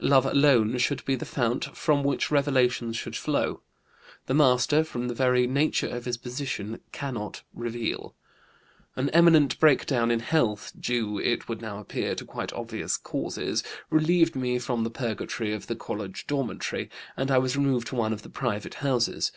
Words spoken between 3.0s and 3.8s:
flow;